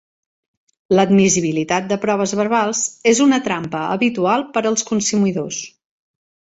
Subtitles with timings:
[0.95, 2.83] L'admissibilitat de proves verbals
[3.15, 5.63] és una trampa habitual per als consumidors.